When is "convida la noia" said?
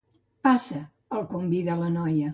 1.37-2.29